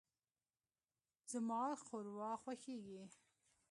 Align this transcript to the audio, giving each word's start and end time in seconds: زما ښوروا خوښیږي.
زما 1.31 1.63
ښوروا 1.83 2.31
خوښیږي. 2.43 3.01